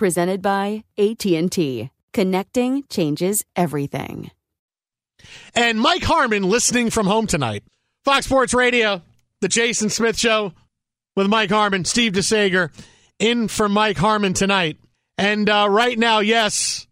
[0.00, 1.90] Presented by AT&T.
[2.14, 4.30] Connecting changes everything.
[5.54, 7.64] And Mike Harmon listening from home tonight.
[8.02, 9.02] Fox Sports Radio,
[9.42, 10.54] the Jason Smith Show
[11.16, 12.70] with Mike Harmon, Steve DeSaegher
[13.18, 14.78] in for Mike Harmon tonight.
[15.18, 16.86] And uh, right now, yes,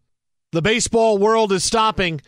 [0.53, 2.21] the baseball world is stopping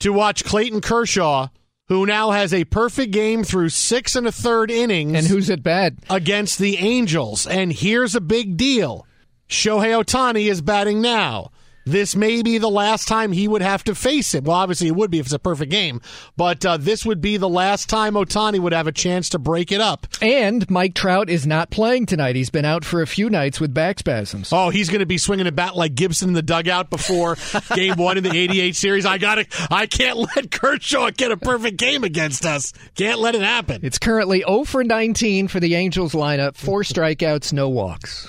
[0.00, 1.48] to watch Clayton Kershaw,
[1.88, 5.14] who now has a perfect game through six and a third innings.
[5.14, 5.94] And who's at bat?
[6.10, 7.46] Against the Angels.
[7.46, 9.06] And here's a big deal
[9.48, 11.50] Shohei Ohtani is batting now.
[11.88, 14.42] This may be the last time he would have to face it.
[14.42, 16.00] Well, obviously, it would be if it's a perfect game,
[16.36, 19.70] but uh, this would be the last time Ohtani would have a chance to break
[19.70, 20.08] it up.
[20.20, 22.34] And Mike Trout is not playing tonight.
[22.34, 24.52] He's been out for a few nights with back spasms.
[24.52, 27.36] Oh, he's going to be swinging a bat like Gibson in the dugout before
[27.76, 29.06] Game One in the '88 series.
[29.06, 29.46] I got to.
[29.70, 32.72] I can't let Kershaw get a perfect game against us.
[32.96, 33.82] Can't let it happen.
[33.84, 36.56] It's currently 0 for 19 for the Angels lineup.
[36.56, 38.28] Four strikeouts, no walks.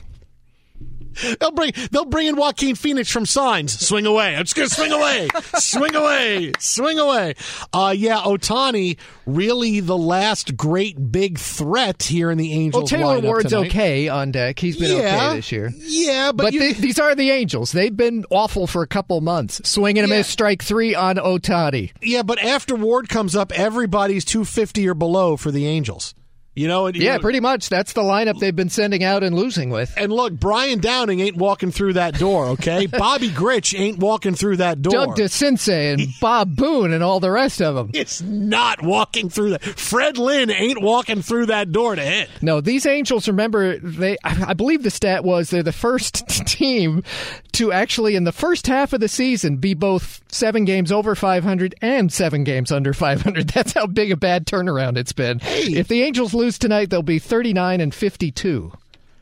[1.40, 3.78] They'll bring they'll bring in Joaquin Phoenix from Signs.
[3.80, 4.36] Swing away.
[4.36, 7.34] I'm just gonna swing away, swing away, swing away.
[7.74, 12.92] Uh, yeah, Ohtani really the last great big threat here in the Angels.
[12.92, 13.68] Well, Taylor Ward's tonight.
[13.68, 14.60] okay on deck.
[14.60, 15.28] He's been Yeah.
[15.28, 15.72] okay this year.
[15.80, 17.72] Yeah, but, But you- th- these are the Angels.
[17.72, 19.62] They've been awful for a couple months.
[19.68, 20.18] Swing and a Yeah.
[20.20, 21.92] miss, strike three on Ohtani.
[22.02, 26.14] yeah, but after Ward comes up, everybody's 250 or below for the Angels.
[26.58, 27.70] You know, you Yeah, know- pretty much.
[27.70, 29.94] That's the lineup they've been sending out and losing with.
[29.96, 32.86] And look, Brian Downing ain't walking through that door, okay?
[32.92, 34.92] Bobby Grich ain't walking through that door.
[34.92, 37.92] Doug DeCince and Bob Boone and all the rest of them.
[37.94, 39.64] it's not walking through that.
[39.64, 42.30] Fred Lynn ain't walking through that door to hit.
[42.42, 47.04] No, these Angels, remember, they I believe the stat was they're the first team
[47.54, 51.76] to actually, in the first half of the season, be both seven games over 500
[51.82, 53.48] and seven games under 500.
[53.54, 55.40] That's how big a bad turnaround it's been.
[55.44, 58.72] If the Angels lose tonight, they'll be 39 and 52.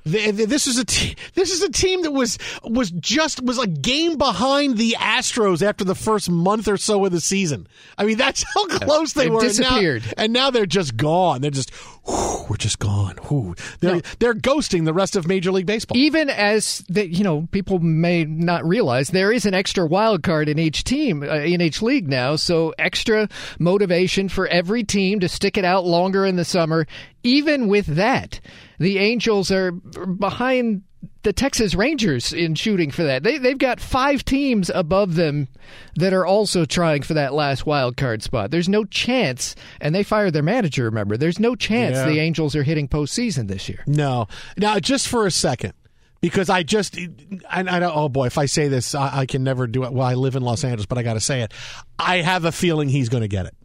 [0.07, 3.57] Th- th- This is a te- this is a team that was was just was
[3.57, 7.65] a game behind the Astros after the first month or so of the season.
[7.97, 9.39] I mean, that's how close they they've were.
[9.43, 10.03] And now- disappeared.
[10.15, 11.41] and now they're just gone.
[11.41, 11.71] They're just
[12.05, 13.15] whew, we're just gone.
[13.27, 13.55] Whew.
[13.79, 14.01] They're No.
[14.19, 15.97] they're ghosting the rest of Major League Baseball.
[15.97, 20.47] Even as the, you know, people may not realize there is an extra wild card
[20.49, 22.35] in each team, uh, in each league now.
[22.35, 23.27] So extra
[23.59, 26.85] motivation for every team to stick it out longer in the summer.
[27.23, 28.39] Even with that,
[28.79, 30.83] the Angels are behind
[31.25, 33.23] the Texas Rangers in shooting for that.
[33.23, 35.49] They they've got five teams above them
[35.95, 38.51] that are also trying for that last wild card spot.
[38.51, 40.85] There's no chance, and they fired their manager.
[40.85, 42.05] Remember, there's no chance Yeah.
[42.07, 43.83] the Angels are hitting postseason this year.
[43.87, 44.27] No.
[44.57, 45.73] Now, just for a second,
[46.21, 49.43] because I just, and I, don't, oh boy, if I say this, I, I can
[49.43, 49.91] never do it.
[49.91, 51.51] Well, I live in Los Angeles, but I got to say it.
[51.99, 53.55] I have a feeling he's going to get it.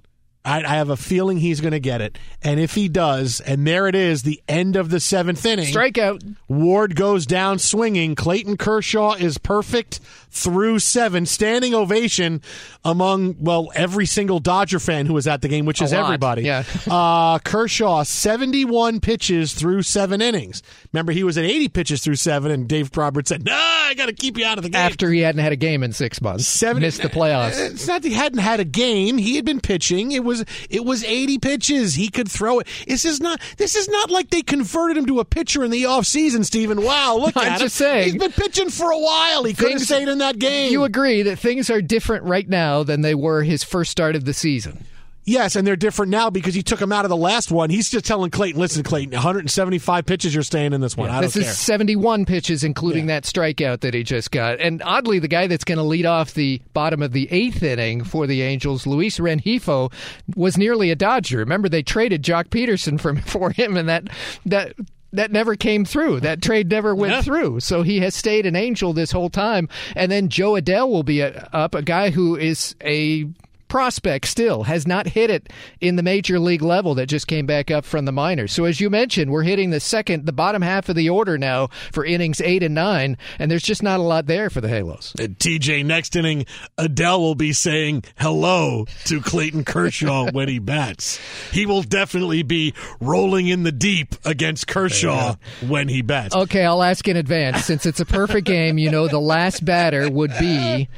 [0.44, 2.18] I, I have a feeling he's going to get it.
[2.42, 5.66] And if he does, and there it is, the end of the seventh inning.
[5.72, 6.36] Strikeout.
[6.48, 8.14] Ward goes down swinging.
[8.14, 10.00] Clayton Kershaw is perfect
[10.30, 11.26] through seven.
[11.26, 12.40] Standing ovation
[12.84, 16.04] among, well, every single Dodger fan who was at the game, which A is lot,
[16.04, 16.42] everybody.
[16.42, 16.64] yeah.
[16.90, 20.62] uh, Kershaw, 71 pitches through seven innings.
[20.92, 24.06] Remember, he was at 80 pitches through seven, and Dave Roberts said, nah, I got
[24.06, 24.80] to keep you out of the game.
[24.80, 27.58] After he hadn't had a game in six months, Seven, missed the playoffs.
[27.72, 29.18] It's not that he hadn't had a game.
[29.18, 30.12] He had been pitching.
[30.12, 30.29] It was
[30.70, 31.94] it was 80 pitches.
[31.94, 32.66] He could throw it.
[32.86, 35.84] This is not this is not like they converted him to a pitcher in the
[35.84, 36.82] offseason, Stephen.
[36.82, 37.86] Wow, look I'm at just him.
[37.86, 38.04] saying.
[38.04, 39.44] He's been pitching for a while.
[39.44, 40.70] He could have Things- stayed in that game.
[40.72, 44.24] You agree that things are different right now than they were his first start of
[44.24, 44.84] the season.
[45.30, 47.70] Yes, and they're different now because he took him out of the last one.
[47.70, 51.08] He's just telling Clayton, listen, Clayton, 175 pitches, you're staying in this one.
[51.08, 51.54] I this don't is care.
[51.54, 54.58] 71 pitches, including that strikeout that he just got.
[54.60, 58.02] And oddly, the guy that's going to lead off the bottom of the eighth inning
[58.02, 59.92] for the Angels, Luis Rengifo,
[60.34, 61.38] was nearly a Dodger.
[61.38, 64.08] Remember, they traded Joc Pederson from for him, and that
[64.46, 64.74] that.
[65.12, 66.20] That never came through.
[66.20, 67.22] That trade never went Yeah.
[67.22, 67.58] through.
[67.58, 69.68] So he has stayed an angel this whole time.
[69.96, 73.26] And then Jo Adell will be uh, up, a guy who is a
[73.70, 75.48] prospect still has not hit it
[75.80, 78.52] in the major league level that just came back up from the minors.
[78.52, 81.68] So as you mentioned, we're hitting the second, the bottom half of the order now
[81.92, 85.14] for innings eight and nine, and there's just not a lot there for the Halos.
[85.18, 86.44] Uh, and TJ, next inning,
[86.76, 91.20] Adell will be saying hello to Clayton Kershaw when he bats.
[91.52, 95.36] He will definitely be rolling in the deep against Kershaw
[95.66, 96.34] when he bats.
[96.34, 97.64] Okay, I'll ask in advance.
[97.64, 100.88] Since it's a perfect game, you know the last batter would be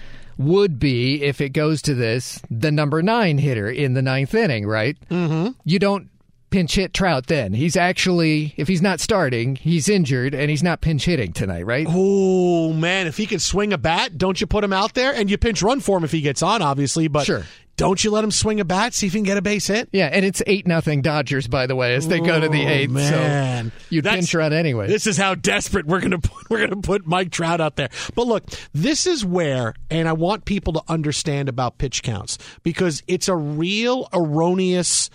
[0.43, 4.67] would be if it goes to this the number nine hitter in the ninth inning,
[4.67, 4.97] right?
[5.11, 5.51] Mm-hmm.
[5.65, 6.09] You don't
[6.51, 7.55] pinch hit Trout then.
[7.55, 11.87] He's actually if he's not starting, he's injured and he's not pinch hitting tonight, right?
[11.89, 15.31] Oh man, if he can swing a bat, don't you put him out there and
[15.31, 17.09] you pinch run for him if he gets on, obviously.
[17.09, 17.43] But Sure.
[17.83, 19.89] Don't you let him swing a bat, see if he can get a base hit?
[19.93, 22.69] Yeah, and it's eight nothing Dodgers, by the way, as they go to the Oh,
[22.69, 22.91] eighth.
[22.93, 23.73] man.
[23.73, 24.87] So you That's- pinch run anyway.
[24.87, 27.89] This is how desperate we're gonna put, we're gonna put Mike Trout out there.
[28.15, 33.03] But look, this is where, and I want people to understand about pitch counts because
[33.09, 35.11] it's a real erroneous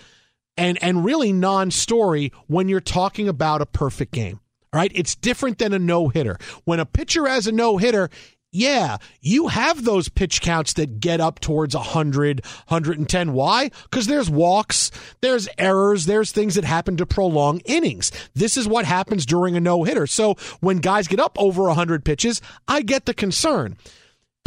[0.58, 4.40] and and really non-story when you're talking about a perfect game.
[4.74, 6.38] All right, it's different than a no hitter.
[6.66, 8.10] When a pitcher has a no hitter.
[8.52, 13.34] Yeah, you have those pitch counts that get up towards 100, 110.
[13.34, 13.70] Why?
[13.84, 14.90] Because there's walks,
[15.20, 18.10] there's errors, there's things that happen to prolong innings.
[18.34, 20.08] This is what happens during a no hitter.
[20.08, 23.76] So when guys get up over 100 pitches, I get the concern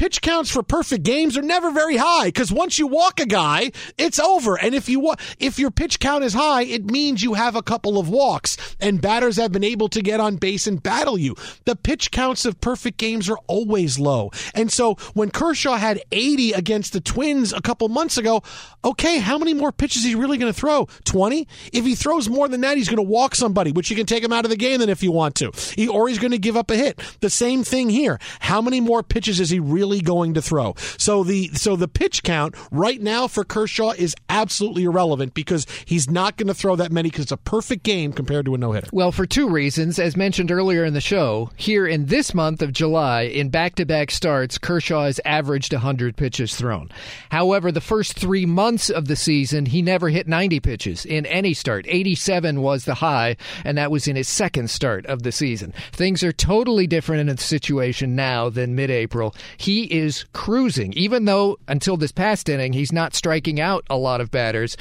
[0.01, 3.71] pitch counts for perfect games are never very high because once you walk a guy,
[3.99, 4.59] it's over.
[4.59, 7.99] And if you if your pitch count is high, it means you have a couple
[7.99, 11.37] of walks, and batters have been able to get on base and battle you.
[11.67, 16.53] The pitch counts of perfect games are always low, and so when Kershaw had 80
[16.53, 18.43] against the Twins a couple months ago,
[18.83, 20.87] okay, how many more pitches is he really going to throw?
[21.05, 21.47] 20?
[21.75, 24.25] If he throws more than that, he's going to walk somebody, which you can take
[24.25, 25.53] him out of the game then if you want to.
[25.77, 26.99] He, or he's going to give up a hit.
[27.21, 28.19] The same thing here.
[28.41, 30.77] How many more pitches is he really going to throw?
[30.97, 36.09] So the so the pitch count right now for Kershaw is absolutely irrelevant because he's
[36.09, 38.71] not going to throw that many because it's a perfect game compared to a no
[38.71, 38.91] hitter.
[38.93, 39.99] Well, for two reasons.
[39.99, 43.85] As mentioned earlier in the show, here in this month of July, in back to
[43.85, 46.91] back starts, Kershaw has averaged 100 pitches thrown.
[47.31, 51.55] However, the first three months of the season, he never hit 90 pitches in any
[51.55, 51.87] start.
[51.89, 55.73] 87 was the high, and that was in his second start of the season.
[55.93, 59.35] Things are totally different in the situation now than mid April.
[59.57, 64.21] He is cruising, even though until this past inning, he's not striking out a lot
[64.21, 64.77] of batters.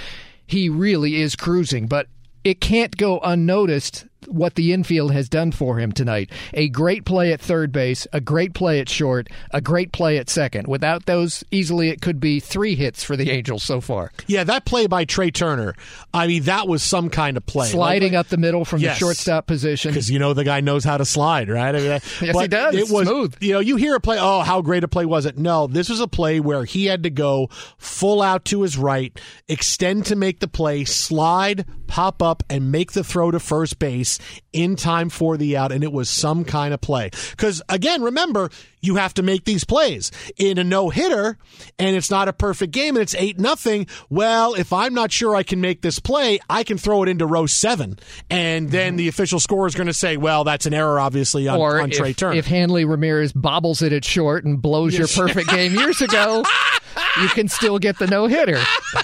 [0.46, 2.08] He really is cruising, but
[2.44, 6.30] it can't go unnoticed what the infield has done for him tonight.
[6.54, 10.30] A great play at third base, a great play at short, a great play at
[10.30, 10.68] second.
[10.68, 14.12] Without those, easily it could be three hits for the Angels so far.
[14.28, 15.74] Yeah, that play by Trea Turner,
[16.14, 17.68] I mean, that was some kind of play.
[17.70, 18.96] Sliding Like- up the middle from Yes.
[18.96, 19.92] the shortstop position.
[19.92, 21.74] because you know the guy knows how to slide, right?
[21.74, 22.76] I mean, that- Yes, he does.
[22.76, 23.36] It was Smooth.
[23.40, 24.18] You know, you hear a play.
[24.20, 25.38] Oh, how great a play was it?
[25.38, 29.18] No, this was a play where he had to go full out to his right,
[29.48, 34.09] extend to make the play, slide, pop up, and make the throw to first base
[34.54, 37.12] in time for the out, and it was some kind of play.
[37.32, 38.50] Because again, remember.
[38.82, 41.38] You have to make these plays in a no hitter,
[41.78, 43.88] and it's not a perfect game, and it's eight nothing.
[44.10, 47.26] Well, if I'm not sure I can make this play, I can throw it into
[47.26, 48.00] row seven,
[48.30, 51.60] and then the official scorer is going to say, "Well, that's an error, obviously, on,
[51.60, 55.10] or on Trea if, Turner." if Hanley Ramirez bobbles it at short and blows your
[55.10, 56.46] perfect game years ago,
[57.22, 58.62] you can still get the no hitter.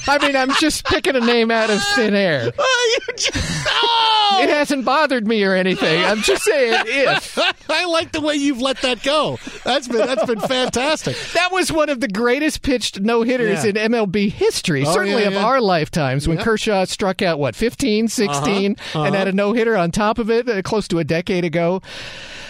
[0.07, 2.53] I mean, I'm just picking a name out of thin air.
[2.67, 2.99] Oh,
[3.67, 3.94] oh,
[4.39, 4.53] you just, oh!
[4.53, 6.03] It hasn't bothered me or anything.
[6.03, 7.37] I'm just saying if.
[7.69, 9.37] I like the way you've let that go.
[9.63, 11.15] That's been that's been fantastic.
[11.33, 13.69] That was one of the greatest pitched no hitters Yeah.
[13.71, 16.43] in MLB history, Oh, certainly yeah, of our lifetimes, when Yeah.
[16.43, 19.17] Kershaw struck out, what, 15, 16, Uh-huh, and uh-huh.
[19.17, 21.81] had a no hitter on top of it uh, close to a decade ago.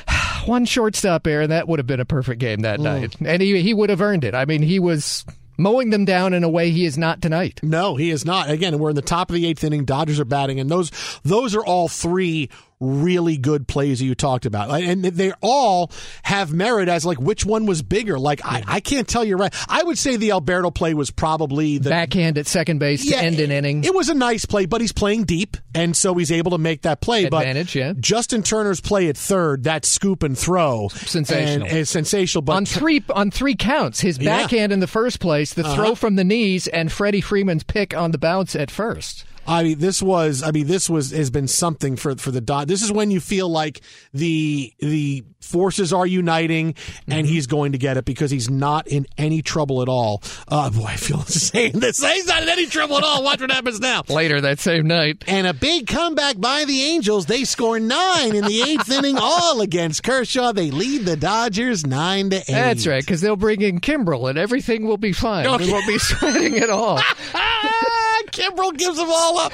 [0.46, 2.84] One shortstop error, and that would have been a perfect game that Mm.
[2.84, 3.16] night.
[3.26, 4.36] And he, he would have earned it.
[4.36, 5.26] I mean, he was
[5.58, 7.60] mowing them down in a way he is not tonight.
[7.64, 8.50] No, he is not.
[8.50, 9.86] Again, we're in the top of the eighth inning.
[9.86, 10.92] Dodgers are batting, and those
[11.24, 12.50] those are all three
[12.86, 15.92] really good plays you talked about, and they all
[16.24, 18.20] have merit as like which one was bigger.
[18.20, 19.54] Like I, I can't tell you right.
[19.68, 23.40] I would say the Alberto play was probably the Backhand at second base to end
[23.40, 23.84] an inning.
[23.84, 26.84] It was a nice play, but he's playing deep, and so he's able to make
[26.84, 27.26] that play.
[27.26, 27.94] Advantage, but yeah.
[28.00, 31.68] Justin Turner's play at third, that scoop and throw, Sensational.
[31.68, 32.42] and, is sensational.
[32.42, 34.42] But on three on three counts, his Yeah.
[34.42, 35.76] backhand in the first place, the Uh-huh.
[35.76, 39.24] throw from the knees, and Freddie Freeman's pick on the bounce at first.
[39.48, 40.44] I mean, this was.
[40.44, 42.68] I mean, this was has been something for for the dot.
[42.68, 43.82] This is when you feel like
[44.14, 46.76] the the forces are uniting,
[47.08, 50.22] and he's going to get it because he's not in any trouble at all.
[50.48, 52.04] Uh, boy, I feel saying this.
[52.04, 53.24] He's not in any trouble at all.
[53.24, 54.04] Watch what happens now.
[54.10, 55.24] Later that same night.
[55.28, 57.28] And a big comeback by the Angels.
[57.28, 60.52] They score nine in the eighth inning, all against Kershaw.
[60.52, 62.48] They lead the Dodgers nine to eight.
[62.48, 65.46] That's right, because they'll bring in Kimbrel and everything will be fine.
[65.46, 65.66] Okay.
[65.66, 67.00] We won't be sweating at all.
[68.38, 69.54] Ah, Kimbrel gives them all up.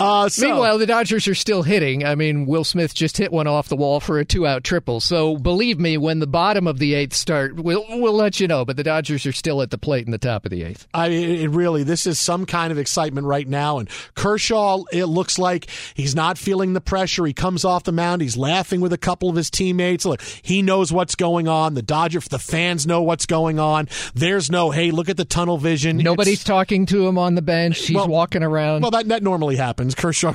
[0.00, 2.04] Uh, so, Meanwhile, the Dodgers are still hitting.
[2.04, 4.98] I mean, Will Smith just hit one off the wall for a two-out triple.
[5.00, 8.64] So believe me, when the bottom of the eighth start, we'll we'll let you know.
[8.64, 10.86] But the Dodgers are still at the plate in the top of the eighth.
[10.94, 13.78] I mean, it really, this is some kind of excitement right now.
[13.78, 17.26] And Kershaw, it looks like he's not feeling the pressure.
[17.26, 18.22] He comes off the mound.
[18.22, 20.04] He's laughing with a couple of his teammates.
[20.04, 21.74] Look, he knows what's going on.
[21.74, 23.88] The Dodger, the fans know what's going on.
[24.14, 25.98] There's no, hey, look at the tunnel vision.
[25.98, 27.78] Nobody's It's- talking to him on the bench.
[27.86, 28.82] He's Well- walking around.
[28.82, 29.89] well, that, that normally happens.
[29.94, 30.34] Kershaw.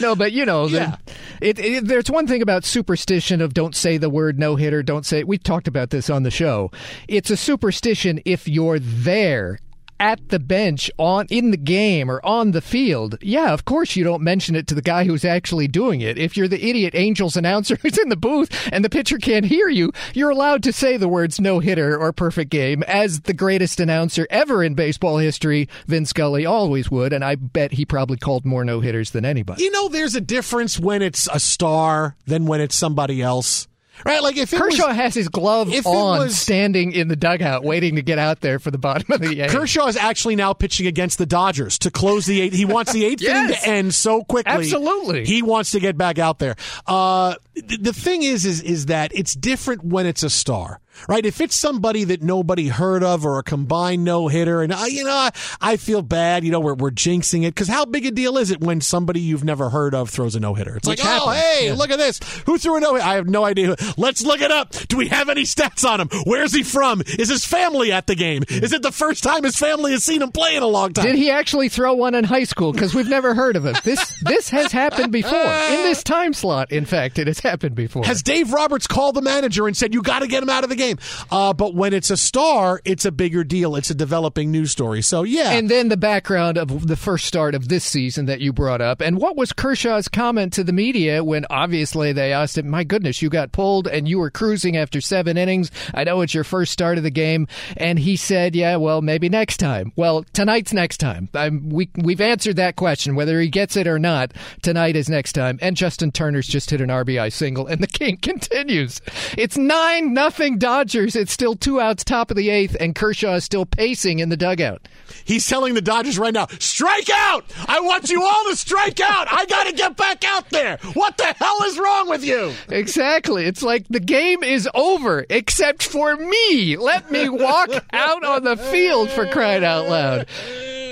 [0.00, 0.96] no, but you know, Yeah.
[1.40, 5.06] it, it, there's one thing about superstition of don't say the word no hitter, don't
[5.06, 5.24] say.
[5.24, 6.70] We talked about this on the show.
[7.08, 9.58] It's a superstition if you're there
[10.02, 13.16] at the bench on in the game or on the field.
[13.22, 16.18] Yeah, of course you don't mention it to the guy who's actually doing it.
[16.18, 19.68] If you're the idiot Angels announcer who's in the booth and the pitcher can't hear
[19.68, 23.78] you, you're allowed to say the words no hitter or perfect game as the greatest
[23.78, 28.44] announcer ever in baseball history, Vin Scully always would, and I bet he probably called
[28.44, 29.62] more no hitters than anybody.
[29.62, 33.68] you know, there's a difference when it's a star than when it's somebody else.
[34.04, 34.22] Right?
[34.22, 37.96] Like if it was- Kershaw has his glove on, was- standing in the dugout, waiting
[37.96, 39.52] to get out there for the bottom of the eighth.
[39.52, 42.54] Kershaw is actually now pitching against the Dodgers to close the eighth.
[42.54, 44.52] He wants the eighth inning to end so quickly.
[44.52, 45.24] Absolutely.
[45.24, 46.56] he wants to get back out there.
[46.86, 51.24] Uh, th- the thing is, is, is that it's different when it's a star, right?
[51.24, 55.04] If it's somebody that nobody heard of or a combined no hitter, and uh, you
[55.04, 55.30] know, I,
[55.60, 56.44] I feel bad.
[56.44, 59.20] You know, we're we're jinxing it because how big a deal is it when somebody
[59.20, 60.76] you've never heard of throws a no hitter?
[60.76, 61.74] It's Which like, oh, hey, Yeah.
[61.74, 62.20] look at this.
[62.46, 63.06] Who threw a no hitter?
[63.06, 63.76] I have no idea.
[63.96, 64.70] Let's look it up.
[64.88, 66.08] Do we have any stats on him?
[66.24, 67.02] Where's he from?
[67.18, 68.42] Is his family at the game?
[68.48, 71.04] Is it the first time his family has seen him play in a long time?
[71.06, 72.72] Did he actually throw one in high school?
[72.72, 73.74] Because we've never heard of him.
[73.84, 76.70] This this has happened before in this time slot.
[76.72, 78.04] In fact, it has happened before.
[78.04, 80.70] Has Dave Roberts called the manager and said, you got to get him out of
[80.70, 80.81] the game?
[81.30, 83.76] Uh, but when it's a star, it's a bigger deal.
[83.76, 85.02] It's a developing news story.
[85.02, 85.52] So, yeah.
[85.52, 89.00] And then the background of the first start of this season that you brought up.
[89.00, 93.22] And what was Kershaw's comment to the media when obviously they asked him, My goodness,
[93.22, 95.70] you got pulled and you were cruising after seven innings.
[95.94, 97.46] I know it's your first start of the game.
[97.76, 99.92] And he said, Yeah, well, maybe next time.
[99.96, 101.28] Well, tonight's next time.
[101.34, 103.14] I'm, we, we've answered that question.
[103.14, 105.58] Whether he gets it or not, tonight is next time.
[105.62, 109.00] And Justin Turner's just hit an RBI single, and the king continues.
[109.36, 111.16] It's 9 nothing Dodgers.
[111.16, 114.38] It's still two outs, top of the eighth, and Kershaw is still pacing in the
[114.38, 114.88] dugout.
[115.24, 117.44] He's telling the Dodgers right now, strike out!
[117.68, 119.26] I want you all to strike out!
[119.30, 120.62] I got to get back out there!
[120.62, 120.92] there.
[120.94, 122.52] What the hell is wrong with you?
[122.68, 123.44] Exactly.
[123.44, 126.76] It's like the game is over, except for me.
[126.76, 130.26] Let me walk out on the field for crying out loud.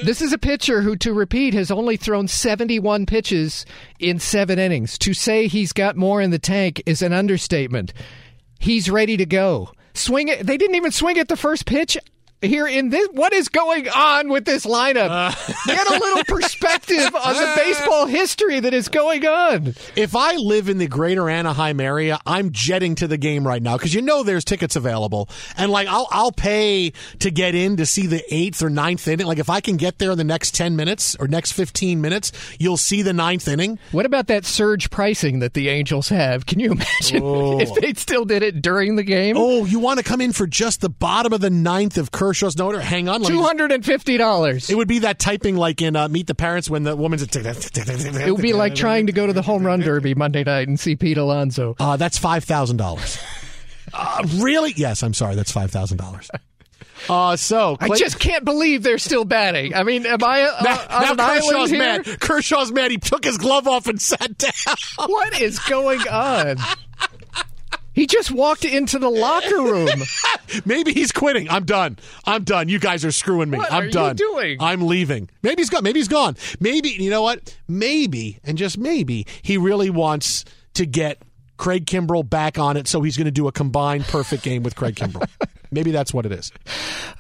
[0.05, 3.67] This is a pitcher who, to repeat, has only thrown 71 pitches
[3.99, 4.99] in seven innings.
[4.99, 7.93] To say he's got more in the tank is an understatement.
[8.61, 9.73] He's ready to go.
[9.95, 10.47] Swing it.
[10.47, 11.97] They didn't even swing at the first pitch
[12.42, 15.09] here in this what is going on with this lineup?
[15.11, 19.75] Uh, get a little perspective on the baseball history that is going on.
[19.94, 23.76] If i live in the greater anaheim area i'm jetting to the game right now
[23.76, 25.28] because you know there's tickets available.
[25.56, 29.26] And like i'll i'll pay to get in to see the eighth or ninth inning.
[29.26, 32.32] Like if i can get there in the next 10 minutes or next 15 minutes
[32.59, 33.78] you'll see the ninth inning.
[33.92, 36.47] What about that surge pricing that the angels have?
[36.47, 37.61] Can you imagine oh.
[37.61, 39.37] if they still did it during the game?
[39.37, 42.30] Oh you want to come in for just the bottom of the ninth of Kirk
[42.31, 44.71] Kershaw's note, or hang on, two hundred and fifty dollars.
[44.71, 47.21] It would be that typing like in uh, Meet the Parents when the woman's.
[47.31, 50.79] It would be like trying to go to the home run derby Monday night and
[50.79, 51.75] see Pete Alonso.
[51.81, 53.19] Uh, that's five thousand dollars.
[53.93, 54.73] Uh, really?
[54.77, 55.35] Yes, I'm sorry.
[55.35, 56.31] That's five thousand dollars.
[57.09, 59.75] Uh, so Clay- I just can't believe they're still batting.
[59.75, 62.05] I mean, am I uh, now, now Kershaw's mad.
[62.21, 62.93] Kershaw's mad.
[62.93, 65.09] He took his glove off and sat down.
[65.09, 66.57] What is going on?
[68.00, 69.90] He just walked into the locker room.
[70.64, 71.50] maybe he's quitting.
[71.50, 71.99] I'm done.
[72.25, 72.71] I'm done.
[72.71, 73.59] You guys are screwing me.
[73.59, 74.16] What I'm are done.
[74.19, 74.57] You doing?
[74.59, 75.28] I'm leaving.
[75.42, 75.83] Maybe he's gone.
[75.83, 76.38] Maybe he's gone.
[76.61, 77.54] Maybe you know what?
[77.69, 81.21] Maybe and just maybe he really wants to get
[81.59, 84.76] Craig Kimbrel back on it, so he's going to do a combined perfect game with
[84.76, 85.28] Craig Kimbrel.
[85.71, 86.50] Maybe that's what it is.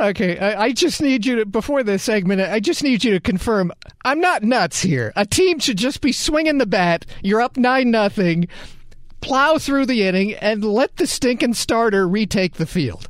[0.00, 2.40] Okay, I, I, just need you to before this segment.
[2.40, 3.70] I just need you to confirm.
[4.02, 5.12] I'm not nuts here.
[5.14, 7.04] A team should just be swinging the bat.
[7.22, 8.48] You're up nine nothing
[9.20, 13.08] plow through the inning and let the stinking starter retake the field.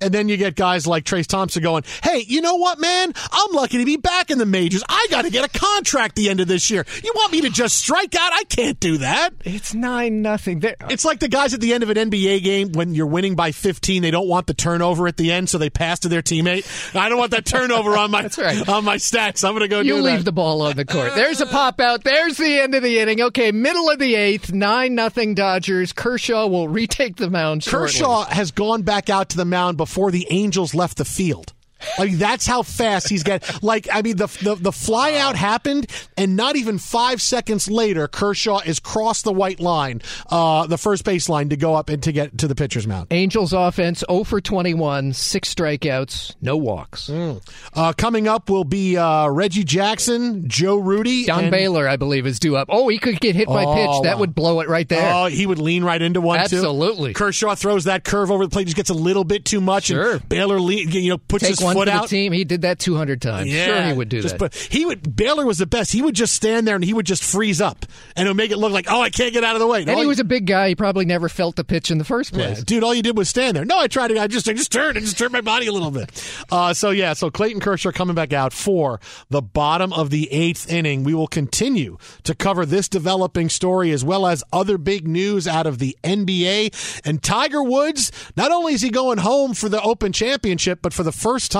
[0.00, 3.12] And then you get guys like Trayce Thompson going, hey, you know what, man?
[3.32, 4.82] I'm lucky to be back in the majors.
[4.88, 6.86] I got to get a contract the end of this year.
[7.02, 8.32] You want me to just strike out?
[8.32, 9.34] I can't do that.
[9.44, 10.62] It's 9 nothing.
[10.88, 13.52] It's like the guys at the end of an NBA game when you're winning by
[13.52, 16.94] 15, they don't want the turnover at the end, so they pass to their teammate.
[16.94, 18.68] I don't want that turnover on my right.
[18.68, 19.44] on my stats.
[19.44, 20.24] I'm going to go you leave that.
[20.24, 21.14] the ball on the court.
[21.14, 22.04] There's a pop out.
[22.04, 23.20] There's the end of the inning.
[23.20, 25.92] Okay, middle of the eighth, 9 nothing Dodgers.
[25.92, 27.88] Kershaw will retake the mound shortly.
[27.88, 31.54] Kershaw has gone back out to the mound before before the Angels left the field.
[31.98, 33.56] Like that's how fast he's getting.
[33.62, 38.08] Like I mean, the the, the fly out happened, and not even five seconds later,
[38.08, 42.02] Kershaw is crossed the white line, uh, the first base line, to go up and
[42.02, 43.08] to get to the pitcher's mound.
[43.10, 47.08] Angels offense 0 for 21, six strikeouts, no walks.
[47.08, 47.42] Mm.
[47.74, 51.26] Uh, coming up will be uh, Reggie Jackson, Joe Rudi.
[51.26, 52.68] Don and, Baylor, I believe, is due up.
[52.70, 54.04] Oh, he could get hit by oh, pitch.
[54.04, 55.12] That would blow it right there.
[55.14, 57.10] Oh, he would lean right into one Absolutely.
[57.12, 57.18] too.
[57.18, 60.14] Kershaw throws that curve over the plate, just gets a little bit too much, sure.
[60.14, 62.02] and Baylor, lean, you know, puts Take his one foot out.
[62.02, 63.52] The team, he did that 200 times.
[63.52, 64.38] Yeah, sure, he would do just, that.
[64.38, 65.16] But he would.
[65.16, 65.92] Baylor was the best.
[65.92, 68.50] He would just stand there and he would just freeze up, and it would make
[68.50, 69.82] it look like, oh, I can't get out of the way.
[69.82, 70.68] And all he was a big guy.
[70.68, 72.58] He probably never felt the pitch in the first place.
[72.58, 73.64] Yeah, dude, all you did was stand there.
[73.64, 74.20] No, I tried to.
[74.20, 74.96] I just, I just turned.
[74.96, 76.10] I just turned my body a little bit.
[76.50, 80.70] Uh, so yeah, so Clayton Kershaw coming back out for the bottom of the eighth
[80.70, 81.04] inning.
[81.04, 85.66] We will continue to cover this developing story as well as other big news out
[85.66, 88.12] of the NBA and Tiger Woods.
[88.36, 91.57] Not only is he going home for the Open Championship, but for the first time,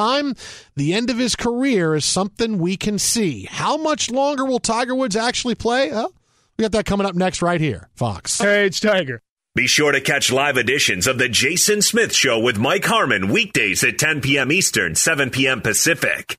[0.76, 3.46] the end of his career is something we can see.
[3.50, 5.90] How much longer will Tiger Woods actually play?
[5.90, 8.38] we got that coming up next right here, Fox.
[8.38, 9.22] Hey, it's Tiger.
[9.54, 13.82] Be sure to catch live editions of The Jason Smith Show with Mike Harmon weekdays
[13.82, 14.52] at 10 p.m.
[14.52, 15.62] Eastern, 7 p.m.
[15.62, 16.38] Pacific.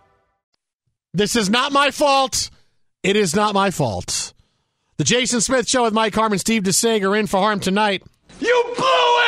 [1.13, 2.49] This is not my fault.
[3.03, 4.33] It is not my fault.
[4.97, 8.03] The Jason Smith Show with Mike Harmon, Steve DeSaegher in for harm tonight.
[8.39, 9.20] You blew it!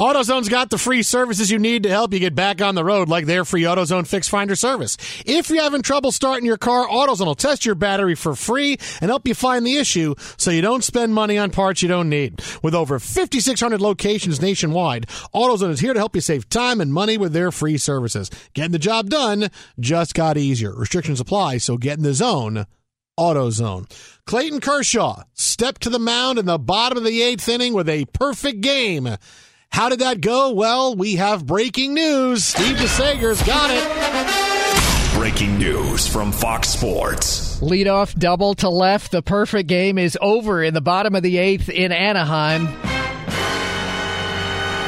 [0.00, 3.10] AutoZone's got the free services you need to help you get back on the road,
[3.10, 4.96] like their free AutoZone Fix Finder service.
[5.26, 9.10] If you're having trouble starting your car, AutoZone will test your battery for free and
[9.10, 12.40] help you find the issue so you don't spend money on parts you don't need.
[12.62, 17.18] With over 5,600 locations nationwide, AutoZone is here to help you save time and money
[17.18, 18.30] with their free services.
[18.54, 20.74] Getting the job done just got easier.
[20.74, 22.64] Restrictions apply, so get in the zone.
[23.18, 23.84] AutoZone.
[24.24, 28.06] Clayton Kershaw stepped to the mound in the bottom of the eighth inning with a
[28.14, 29.18] perfect game.
[29.72, 30.50] How did that go?
[30.50, 32.44] Well, we have breaking news.
[32.44, 35.16] Steve DeSaegher's got it.
[35.16, 37.60] Breaking news from Fox Sports.
[37.60, 39.12] Leadoff double to left.
[39.12, 42.68] The perfect game is over in the bottom of the eighth in Anaheim.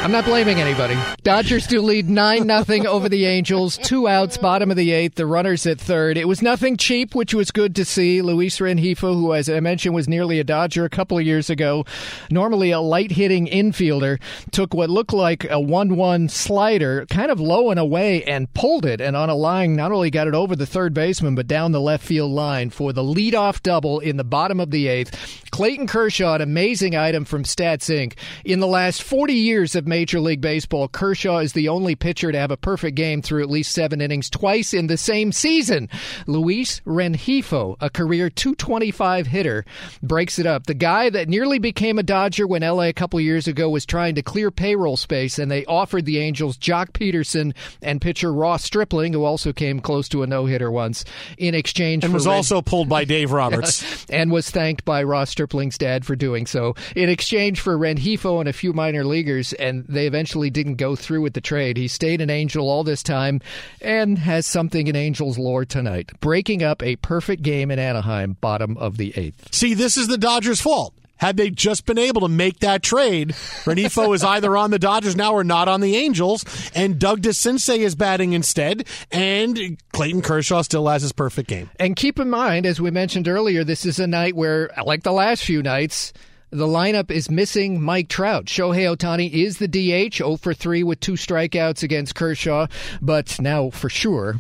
[0.02, 0.98] I'm not blaming anybody.
[1.22, 3.78] Dodgers do lead 9 nothing over the Angels.
[3.78, 5.14] Two outs, bottom of the eighth.
[5.14, 6.18] The runners at third.
[6.18, 8.20] It was nothing cheap, which was good to see.
[8.20, 11.86] Luis Rengifo, who, as I mentioned, was nearly a Dodger a couple of years ago,
[12.32, 17.38] normally a light hitting infielder, took what looked like a 1 1 slider, kind of
[17.38, 19.00] low and away, and pulled it.
[19.00, 21.80] And on a line, not only got it over the third baseman, but down the
[21.80, 25.46] left field line for the leadoff double in the bottom of the eighth.
[25.52, 28.14] Clayton Kershaw, an amazing item from Stats Inc.
[28.44, 32.38] In the last 40 years of Major League Baseball, Kershaw is the only pitcher to
[32.38, 35.90] have a perfect game through at least seven innings twice in the same season.
[36.26, 39.66] Luis Rengifo, a career 225 hitter,
[40.02, 40.64] breaks it up.
[40.66, 44.14] The guy that nearly became a Dodger when LA a couple years ago was trying
[44.14, 49.12] to clear payroll space, and they offered the Angels Joc Pederson and pitcher Ross Stripling,
[49.12, 51.04] who also came close to a no hitter once,
[51.36, 54.06] in exchange and was Ren- also pulled by Dave Roberts.
[54.08, 56.74] and was thanked by Ross Stripling's dad for doing so.
[56.96, 61.22] In exchange for Rengifo and a few minor leaguers, and they eventually didn't go through
[61.22, 61.76] with the trade.
[61.76, 63.40] He stayed an Angel all this time
[63.80, 68.76] and has something in Angels lore tonight, breaking up a perfect game in Anaheim, bottom
[68.78, 69.54] of the eighth.
[69.54, 70.94] See, this is the Dodgers' fault.
[71.16, 73.28] Had they just been able to make that trade,
[73.64, 77.78] Rengifo is either on the Dodgers now or not on the Angels, and Doug DeCince
[77.78, 81.70] is batting instead, and Clayton Kershaw still has his perfect game.
[81.78, 85.12] And keep in mind, as we mentioned earlier, this is a night where, like the
[85.12, 86.12] last few nights,
[86.52, 88.44] the lineup is missing Mike Trout.
[88.44, 92.66] Shohei Ohtani is the DH, 0 for 3 with two strikeouts against Kershaw,
[93.00, 94.36] but now for sure.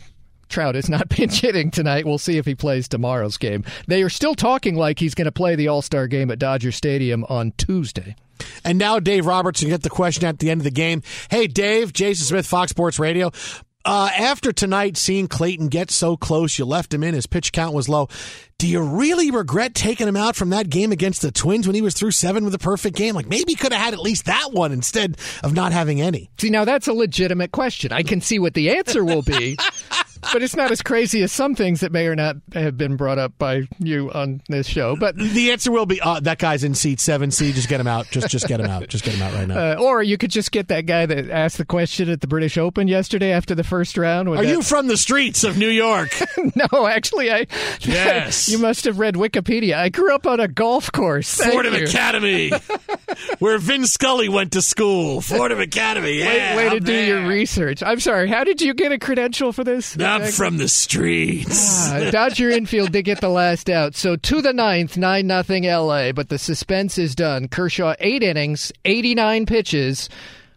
[0.48, 2.04] Trout is not pinch hitting tonight.
[2.04, 3.64] We'll see if he plays tomorrow's game.
[3.86, 6.70] They are still talking like he's going to play the All Star game at Dodger
[6.70, 8.14] Stadium on Tuesday.
[8.64, 11.02] And now Dave Robertson get the question at the end of the game.
[11.30, 13.30] Hey, Dave, Jason Smith, Fox Sports Radio.
[13.84, 17.14] Uh, after tonight, seeing Clayton get so close, you left him in.
[17.14, 18.08] His pitch count was low.
[18.62, 21.82] Do you really regret taking him out from that game against the Twins when he
[21.82, 23.16] was through seven with a perfect game?
[23.16, 26.30] Like maybe he could have had at least that one instead of not having any.
[26.38, 27.90] See, now that's a legitimate question.
[27.90, 29.58] I can see what the answer will be.
[30.32, 33.18] but it's not as crazy as some things that may or not have been brought
[33.18, 34.94] up by you on this show.
[34.94, 37.52] But the answer will be uh, that guy's in seat seven C.
[37.52, 38.06] Just get him out.
[38.10, 38.88] Just just get him out.
[38.88, 39.72] Just get him out right now.
[39.72, 42.56] Uh, or you could just get that guy that asked the question at the British
[42.56, 44.28] Open yesterday after the first round.
[44.28, 44.46] Are that...
[44.46, 46.10] you from the streets of New York?
[46.54, 47.46] no, actually, I.
[47.80, 48.51] Yes.
[48.52, 49.74] You must have read Wikipedia.
[49.74, 51.40] I grew up on a golf course.
[51.42, 52.52] Fordham Academy,
[53.38, 55.20] where Vin Scully went to school.
[55.20, 56.18] Fordham Academy.
[56.18, 57.06] Yeah, way, way to do there.
[57.06, 57.82] your research.
[57.82, 58.28] I'm sorry.
[58.28, 59.98] How did you get a credential for this?
[59.98, 61.88] I'm from the streets.
[61.90, 63.94] Ah, Dodger infield did get the last out.
[63.94, 66.12] So to the ninth, nine nothing LA.
[66.12, 67.48] But the suspense is done.
[67.48, 70.08] Kershaw eight innings, 89 pitches,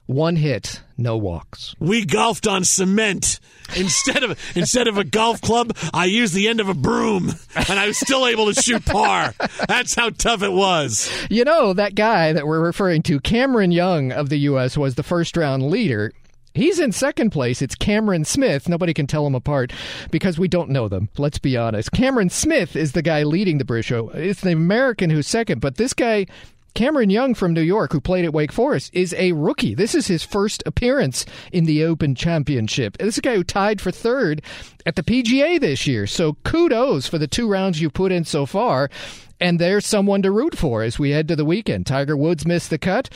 [0.06, 1.76] one hit, no walks.
[1.80, 3.40] We golfed on cement.
[3.76, 7.80] Instead of instead of a golf club, I used the end of a broom, and
[7.80, 9.34] I was still able to shoot par.
[9.68, 11.12] That's how tough it was.
[11.32, 15.04] You know that guy that we're referring to, Cameron Young of the U.S., was the
[15.04, 16.14] first round leader.
[16.54, 17.62] He's in second place.
[17.62, 18.70] It's Cameron Smith.
[18.70, 19.74] Nobody can tell them apart
[20.10, 21.10] because we don't know them.
[21.18, 21.92] Let's be honest.
[21.92, 24.10] Cameron Smith is the guy leading the British show.
[24.10, 26.28] It's the American who's second, but this guy
[26.76, 29.74] Cameron Young from New York, who played at Wake Forest, is a rookie.
[29.74, 32.98] This is his first appearance in the Open Championship.
[32.98, 34.42] This is a guy who tied for third
[34.86, 36.06] at the PGA this year.
[36.06, 38.90] So kudos for the two rounds you've put in so far.
[39.40, 41.88] And there's someone to root for as we head to the weekend.
[41.88, 43.10] Tiger Woods missed the cut.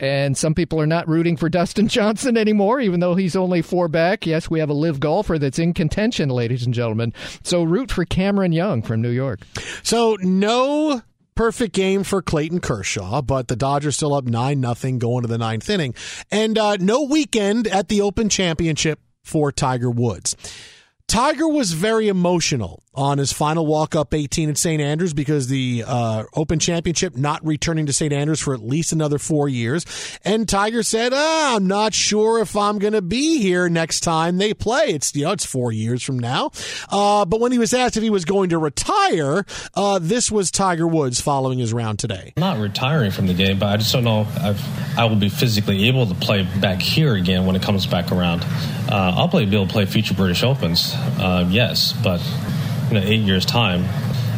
[0.00, 3.86] And some people are not rooting for Dustin Johnson anymore, even though he's only four
[3.86, 4.26] back.
[4.26, 7.14] Yes, we have a live golfer that's in contention, ladies and gentlemen.
[7.44, 9.40] So root for Cameron Young from New York.
[9.84, 11.02] So no
[11.36, 15.38] perfect game for Clayton Kershaw, but the Dodgers still up nine nothing going to the
[15.38, 15.94] ninth inning,
[16.32, 20.34] and uh, no weekend at the Open Championship for Tiger Woods.
[21.06, 24.80] Tiger was very emotional on his final walk up 18 at St.
[24.80, 28.12] Andrews because the uh, Open Championship not returning to St.
[28.12, 29.84] Andrews for at least another four years.
[30.24, 34.38] And Tiger said, ah, "I'm not sure if I'm going to be here next time
[34.38, 34.86] they play.
[34.86, 36.50] It's you know it's four years from now."
[36.90, 40.50] Uh, but when he was asked if he was going to retire, uh, this was
[40.50, 42.32] Tiger Woods following his round today.
[42.36, 45.28] I'm not retiring from the game, but I just don't know if I will be
[45.28, 48.42] physically able to play back here again when it comes back around.
[48.88, 52.20] Uh, I'll play, be able to play future British Opens, uh, yes, but
[52.88, 53.84] you know, eight years time,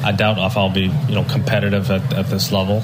[0.04, 2.82] I doubt if I'll be you know competitive at, at this level.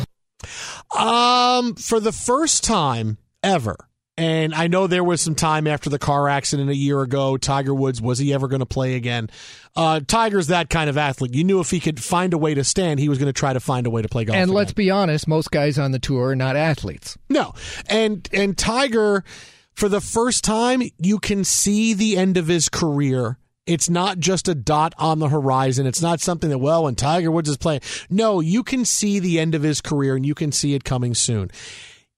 [0.96, 3.76] Um, for the first time ever,
[4.16, 7.36] and I know there was some time after the car accident a year ago.
[7.36, 9.28] Tiger Woods was he ever going to play again?
[9.74, 11.34] Uh, Tiger's that kind of athlete.
[11.34, 13.52] You knew if he could find a way to stand, he was going to try
[13.52, 14.36] to find a way to play golf.
[14.36, 14.54] And again.
[14.54, 17.18] let's be honest, most guys on the tour are not athletes.
[17.28, 17.54] No,
[17.86, 19.24] and and Tiger,
[19.72, 23.38] for the first time, you can see the end of his career.
[23.66, 25.86] It's not just a dot on the horizon.
[25.86, 27.80] It's not something that, well, when Tiger Woods is playing.
[28.10, 31.14] No, you can see the end of his career and you can see it coming
[31.14, 31.50] soon.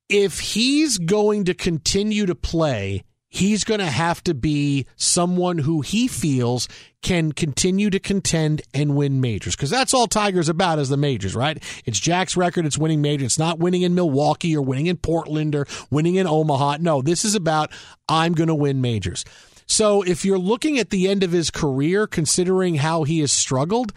[0.08, 5.82] If he's going to continue to play, he's going to have to be someone who
[5.82, 6.68] he feels
[7.02, 11.36] can continue to contend and win majors because that's all Tiger's about is the majors,
[11.36, 11.62] right?
[11.84, 12.66] It's Jack's record.
[12.66, 13.26] It's winning majors.
[13.26, 16.78] It's not winning in Milwaukee or winning in Portland or winning in Omaha.
[16.80, 17.70] No, this is about
[18.08, 19.24] I'm going to win majors.
[19.66, 23.92] So if you're looking at the end of his career, considering how he has struggled,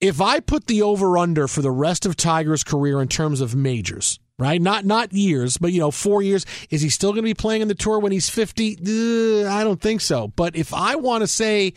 [0.00, 3.54] if I put the over under for the rest of Tiger's career in terms of
[3.54, 4.60] majors, right?
[4.60, 6.46] Not not years, but you know, four years.
[6.70, 8.76] Is he still going to be playing in the tour when he's fifty?
[8.76, 10.28] Uh, I don't think so.
[10.28, 11.74] But if I want to say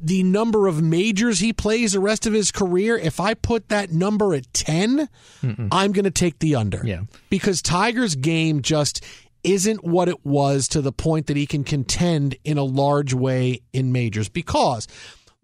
[0.00, 3.90] the number of majors he plays the rest of his career, if I put that
[3.90, 5.08] number at 10,
[5.42, 5.68] Mm-mm.
[5.72, 6.82] I'm going to take the under.
[6.84, 7.02] Yeah.
[7.30, 9.02] Because Tiger's game just
[9.44, 13.60] isn't what it was to the point that he can contend in a large way
[13.72, 14.88] in majors because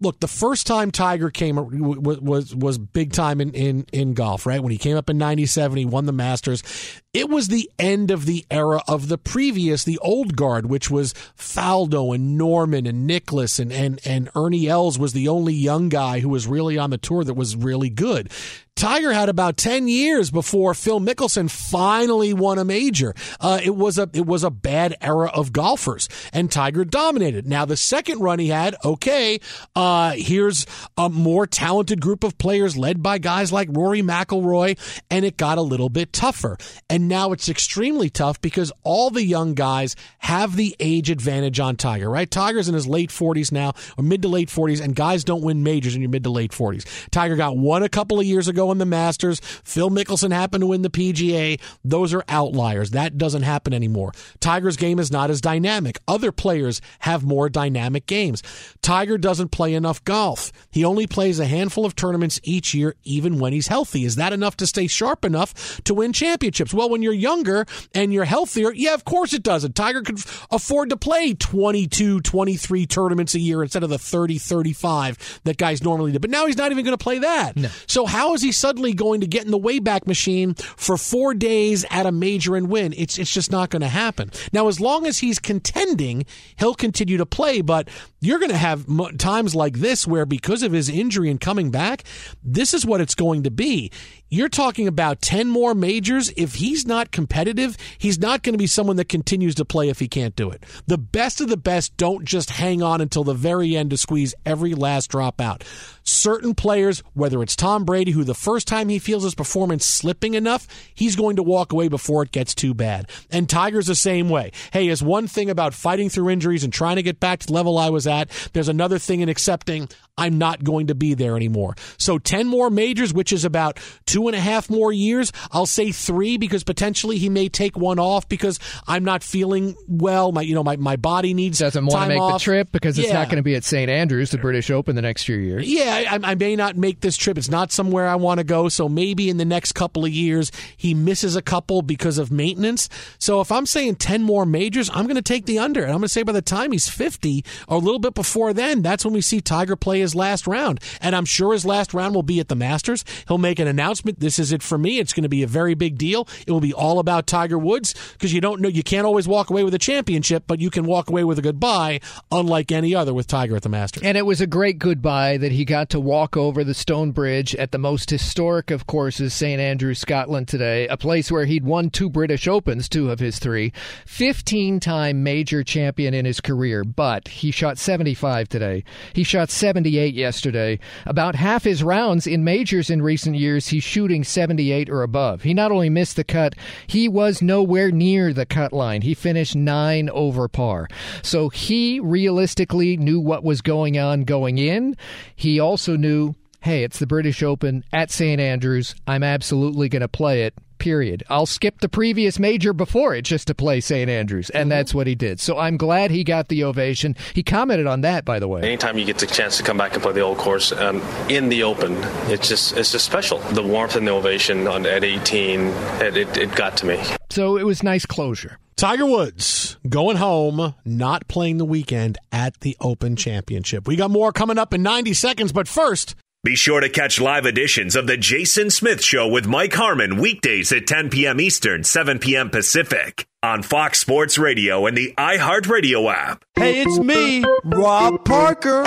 [0.01, 4.61] look, the first time Tiger came was was, big time in, in, in golf, right?
[4.61, 6.63] When he came up in 97, he won the Masters.
[7.13, 11.13] It was the end of the era of the previous, the old guard, which was
[11.37, 16.21] Faldo and Norman and Nicklaus and, and, and Ernie Els was the only young guy
[16.21, 18.31] who was really on the tour that was really good.
[18.75, 23.13] Tiger had about 10 years before Phil Mickelson finally won a major.
[23.39, 27.45] Uh, it was a it was a bad era of golfers, and Tiger dominated.
[27.45, 29.39] Now the second run he had, okay,
[29.75, 30.65] uh, here's
[30.97, 34.79] a more talented group of players led by guys like Rory McIlroy,
[35.11, 36.57] and it got a little bit tougher.
[36.89, 41.75] And now it's extremely tough because all the young guys have the age advantage on
[41.75, 42.09] Tiger.
[42.09, 42.29] Right?
[42.29, 45.63] Tiger's in his late 40s now, or mid to late 40s, and guys don't win
[45.63, 47.09] majors in your mid to late 40s.
[47.09, 49.39] Tiger got one a couple of years ago in the Masters.
[49.63, 51.59] Phil Mickelson happened to win the PGA.
[51.83, 52.91] Those are outliers.
[52.91, 54.11] That doesn't happen anymore.
[54.39, 55.99] Tiger's game is not as dynamic.
[56.07, 58.43] Other players have more dynamic games.
[58.81, 60.51] Tiger doesn't play enough golf.
[60.71, 64.05] He only plays a handful of tournaments each year, even when he's healthy.
[64.05, 66.73] Is that enough to stay sharp enough to win championships?
[66.73, 69.75] Well, when you're younger and you're healthier, yeah, of course it doesn't.
[69.75, 70.19] Tiger could
[70.51, 75.83] afford to play 22, 23 tournaments a year instead of the 30, 35 that guys
[75.83, 76.19] normally do.
[76.19, 77.55] But now he's not even going to play that.
[77.55, 77.69] No.
[77.87, 81.85] So how is he suddenly going to get in the Wayback Machine for four days
[81.89, 82.93] at a major and win?
[82.95, 84.31] It's it's just not going to happen.
[84.51, 86.25] Now, as long as he's contending,
[86.57, 87.61] he'll continue to play.
[87.61, 87.87] But
[88.19, 88.85] you're going to have
[89.17, 92.03] times like this where because of his injury and coming back,
[92.43, 93.91] this is what it's going to be.
[94.33, 96.31] You're talking about 10 more majors.
[96.37, 99.99] If he's not competitive, he's not going to be someone that continues to play if
[99.99, 100.63] he can't do it.
[100.87, 104.33] The best of the best don't just hang on until the very end to squeeze
[104.45, 105.65] every last drop out.
[106.03, 110.33] Certain players, whether it's Tom Brady, who the first time he feels his performance slipping
[110.33, 113.09] enough, he's going to walk away before it gets too bad.
[113.29, 114.51] And Tiger's the same way.
[114.71, 117.53] Hey, is one thing about fighting through injuries and trying to get back to the
[117.53, 118.29] level I was at.
[118.53, 121.75] There's another thing in accepting I'm not going to be there anymore.
[121.97, 125.31] So 10 more majors, which is about two and a half more years.
[125.51, 130.31] I'll say three because potentially he may take one off because I'm not feeling well.
[130.31, 132.33] My, you know, my, my body needs doesn't want to make off.
[132.33, 133.15] the trip because it's yeah.
[133.15, 133.89] not going to be at St.
[133.89, 135.67] Andrews, the British Open, the next few years.
[135.67, 137.37] Yeah, I, I may not make this trip.
[137.37, 138.69] It's not somewhere I want to go.
[138.69, 142.89] So maybe in the next couple of years he misses a couple because of maintenance.
[143.19, 145.81] So if I'm saying 10 more majors, I'm going to take the under.
[145.81, 148.53] And I'm going to say by the time he's 50 or a little bit before
[148.53, 150.79] then, that's when we see Tiger play his last round.
[151.01, 153.03] And I'm sure his last round will be at the Masters.
[153.27, 154.19] He'll make an announcement.
[154.19, 154.99] This is it for me.
[154.99, 156.27] It's going to be a very big deal.
[156.47, 159.49] It will be all about Tiger Woods because you don't know, you can't always walk
[159.49, 161.99] away with a championship, but you can walk away with a goodbye,
[162.31, 164.03] unlike any other with Tiger at the Masters.
[164.03, 167.55] And it was a great goodbye that he got to walk over the stone bridge
[167.55, 169.59] at the most historic of courses, St.
[169.59, 173.73] Andrews, Scotland today, a place where he'd won two British Opens, two of his three,
[174.05, 178.83] 15 time major champion in his career, but he shot 75 today.
[179.13, 180.79] He shot 78 yesterday.
[181.05, 185.41] About half his rounds in majors in recent years, he's shooting 78 or above.
[185.41, 186.55] He not only missed the cut,
[186.87, 189.01] he was nowhere near the cut line.
[189.01, 190.87] He finished nine over par.
[191.23, 194.95] So he realistically knew what was going on going in.
[195.35, 198.39] He also knew hey, it's the British Open at St.
[198.39, 198.93] Andrews.
[199.07, 200.53] I'm absolutely going to play it.
[200.77, 201.23] Period.
[201.29, 204.09] I'll skip the previous major before it just to play St.
[204.09, 204.69] Andrews, and mm-hmm.
[204.69, 205.39] that's what he did.
[205.39, 207.15] So I'm glad he got the ovation.
[207.35, 208.61] He commented on that, by the way.
[208.61, 211.49] Anytime you get the chance to come back and play the old course um, in
[211.49, 211.95] the Open,
[212.31, 213.37] it's just it's just special.
[213.39, 216.99] The warmth and the ovation on, at 18, it, it, it got to me.
[217.29, 218.57] So it was nice closure.
[218.81, 223.87] Tiger Woods going home, not playing the weekend at the Open Championship.
[223.87, 227.45] We got more coming up in 90 seconds, but first, be sure to catch live
[227.45, 231.39] editions of The Jason Smith Show with Mike Harmon weekdays at 10 p.m.
[231.39, 232.49] Eastern, 7 p.m.
[232.49, 236.43] Pacific on Fox Sports Radio and the iHeartRadio app.
[236.55, 238.83] Hey, it's me, Rob Parker.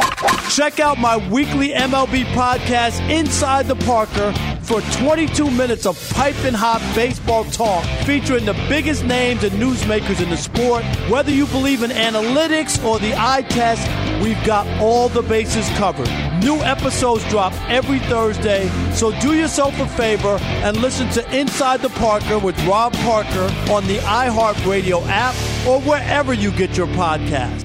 [0.50, 6.80] Check out my weekly MLB podcast, Inside the Parker, for 22 minutes of piping hot
[6.96, 10.82] baseball talk featuring the biggest names and newsmakers in the sport.
[11.08, 13.86] Whether you believe in analytics or the eye test,
[14.24, 16.08] we've got all the bases covered.
[16.44, 21.88] New episodes drop every Thursday, so do yourself a favor and listen to Inside the
[21.88, 25.35] Parker with Rob Parker on the iHeartRadio app
[25.66, 27.64] or wherever you get your podcast.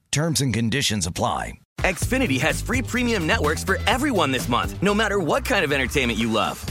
[0.11, 1.53] Terms and conditions apply.
[1.79, 6.19] Xfinity has free premium networks for everyone this month, no matter what kind of entertainment
[6.19, 6.63] you love.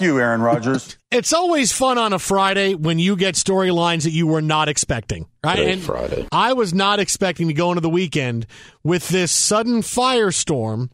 [0.00, 0.96] you, Aaron Rodgers.
[1.10, 5.26] it's always fun on a Friday when you get storylines that you were not expecting,
[5.44, 5.56] right?
[5.56, 6.28] Great and Friday.
[6.32, 8.46] I was not expecting to go into the weekend
[8.82, 10.90] with this sudden firestorm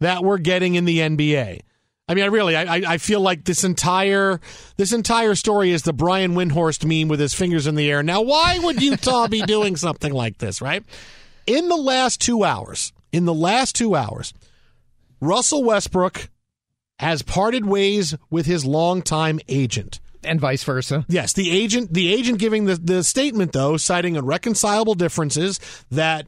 [0.00, 1.60] that we're getting in the NBA.
[2.06, 4.38] I mean, I really, I, I feel like this entire
[4.76, 8.02] this entire story is the Brian Windhorst meme with his fingers in the air.
[8.02, 10.84] Now, why would Utah be doing something like this, right?
[11.46, 14.34] In the last two hours, in the last two hours,
[15.20, 16.28] Russell Westbrook
[17.04, 20.00] has parted ways with his longtime agent.
[20.22, 21.04] And vice versa.
[21.06, 26.26] Yes, the agent the agent giving the, the statement though, citing irreconcilable differences that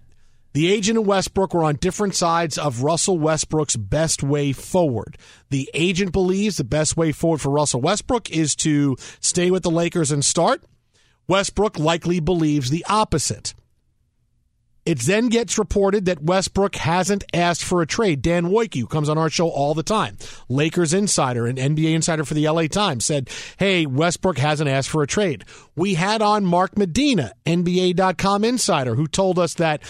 [0.52, 5.16] the agent and Westbrook were on different sides of Russell Westbrook's best way forward.
[5.48, 9.70] The agent believes the best way forward for Russell Westbrook is to stay with the
[9.70, 10.62] Lakers and start.
[11.26, 13.54] Westbrook likely believes the opposite.
[14.86, 18.22] It then gets reported that Westbrook hasn't asked for a trade.
[18.22, 20.16] Dan Woike, who comes on our show all the time,
[20.48, 23.28] Lakers insider and NBA insider for the LA Times, said,
[23.58, 25.44] Hey, Westbrook hasn't asked for a trade.
[25.74, 29.82] We had on Mark Medina, NBA.com insider, who told us that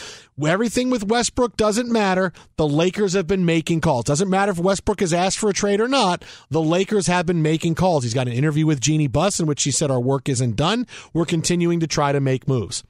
[0.42, 2.32] everything with Westbrook doesn't matter.
[2.56, 4.06] The Lakers have been making calls.
[4.06, 6.24] Doesn't matter if Westbrook has asked for a trade or not.
[6.48, 8.02] The Lakers have been making calls.
[8.02, 10.86] He's got an interview with Jeanie Buss in which she said, Our work isn't done.
[11.12, 12.82] We're continuing to try to make moves.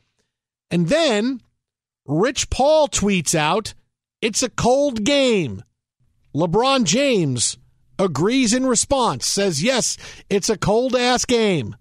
[0.71, 1.41] And then
[2.07, 3.75] Rich Paul tweets out,
[4.21, 5.63] It's a cold game.
[6.35, 7.57] LeBron James
[7.99, 9.97] agrees in response, says, Yes,
[10.29, 11.77] it's a cold ass game.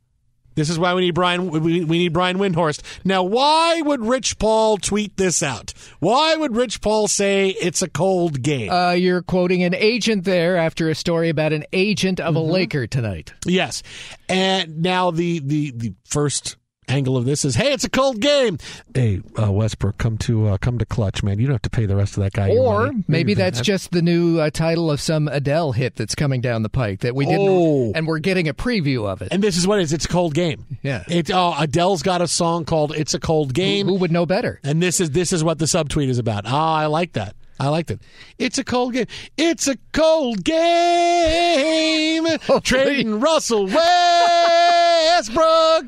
[0.56, 1.50] This is why we need Brian.
[1.50, 2.82] We, we need Brian Windhorst.
[3.04, 5.74] Now, why would Rich Paul tweet this out?
[6.00, 8.72] Why would Rich Paul say it's a cold game?
[8.72, 12.52] Uh, you're quoting an agent there after a story about an agent of a Mhm.
[12.52, 13.34] Laker tonight.
[13.46, 13.84] Yes,
[14.30, 16.56] and now the the the first
[16.88, 18.58] angle of this is, hey, it's a cold game.
[18.94, 21.40] Hey, uh, Westbrook, come to uh, come to Klutch, man.
[21.40, 22.50] You don't have to pay the rest of that guy.
[22.52, 26.16] Or maybe You that's have- just the new uh, title of some Adele hit that's
[26.16, 27.92] coming down the pike that we didn't, Oh.
[27.96, 29.30] and we're getting a preview of it.
[29.32, 29.94] And this is what it is.
[29.94, 30.66] It's a cold game.
[30.84, 31.04] Yeah.
[31.08, 34.60] It, uh, Adele's got a song called "It's a Cold Game." Who would know better?
[34.64, 36.44] And this is this is what the subtweet is about.
[36.46, 37.36] Ah, I like that.
[37.60, 38.00] I liked it.
[38.38, 39.06] It's a cold game.
[39.38, 42.26] It's a cold game.
[42.64, 43.86] Trading Russell Westbrook.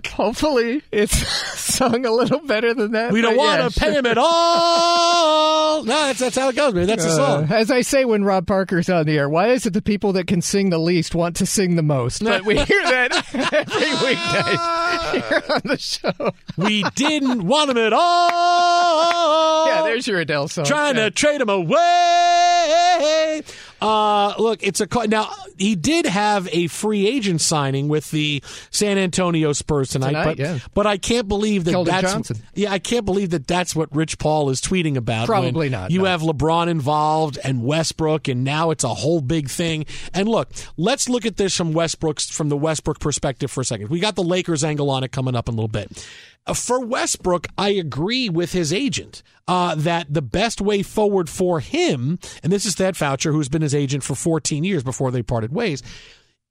[0.18, 1.28] Hopefully, it's
[1.60, 3.12] sung a little better than that.
[3.12, 3.96] We don't want yeah, to pay sure.
[4.00, 5.84] him at all.
[5.84, 6.88] No, that's, that's how it goes, man.
[6.88, 7.48] That's the Uh, song.
[7.52, 10.28] as I say when Rob Parker's on the air, why is it the people that
[10.28, 12.24] can sing the least want to sing the most?
[12.24, 16.14] But we hear that every weeknight here on the show.
[16.56, 19.68] We didn't want him at all.
[19.68, 20.66] Yeah, there's your Adele song.
[20.66, 21.06] trying Yeah.
[21.06, 23.42] to trade him away.
[23.80, 28.42] Uh, look, it's a now he did have a free agent signing with the
[28.72, 30.60] San Antonio Spurs tonight, Tonight, but yeah.
[30.74, 32.38] but I can't believe that Keldon that's Johnson.
[32.56, 35.30] yeah, I can't believe that that's what Rich Paul is tweeting about.
[35.30, 36.06] when Probably not, You no.
[36.06, 39.86] have LeBron involved and Westbrook, and now it's a whole big thing.
[40.14, 43.90] And look, let's look at this from Westbrook's from the Westbrook perspective for a second.
[43.90, 46.04] We got the Lakers angle on it coming up in a little bit.
[46.48, 51.60] Uh, For Westbrook, I agree with his agent uh, that the best way forward for
[51.60, 55.22] him, and this is Thad Foucher, who's been his agent for 14 years before they
[55.22, 55.84] parted ways.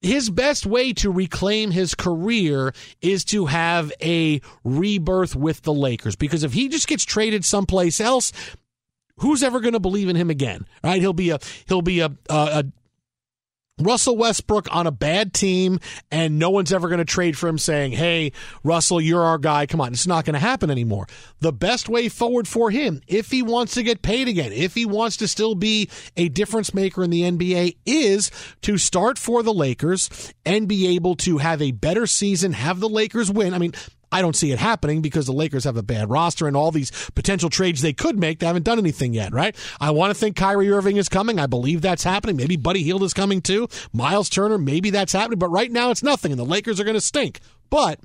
[0.02, 6.14] His best way to reclaim his career is to have a rebirth with the Lakers
[6.14, 8.30] because if he just gets traded someplace else,
[9.18, 10.66] who's ever going to believe in him again?
[10.84, 11.00] Right?
[11.00, 12.64] He'll be a he'll be a a, a
[13.78, 17.58] Russell Westbrook on a bad team and no one's ever going to trade for him
[17.58, 18.32] saying, Hey,
[18.64, 19.66] Russell, you're our guy.
[19.66, 19.92] Come on.
[19.92, 21.06] It's not going to happen anymore.
[21.40, 24.86] The best way forward for him, if he wants to get paid again, if he
[24.86, 28.30] wants to still be a difference maker in the NBA, is
[28.62, 32.88] to start for the Lakers and be able to have a better season, have the
[32.88, 33.52] Lakers win.
[33.52, 33.74] I mean,
[34.12, 36.92] I don't see it happening because the Lakers have a bad roster and all these
[37.14, 38.38] potential trades they could make.
[38.38, 39.56] They haven't done anything yet, right?
[39.80, 41.38] I want to think Kyrie Irving is coming.
[41.38, 42.36] I believe that's happening.
[42.36, 43.68] Maybe Buddy Hield is coming too.
[43.92, 45.38] Myles Turner, maybe that's happening.
[45.38, 47.40] But right now it's nothing, and the Lakers are going to stink.
[47.68, 47.98] But